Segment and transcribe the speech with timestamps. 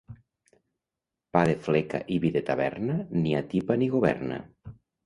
[1.37, 4.43] Pa de fleca i vi de taverna ni atipa ni governa.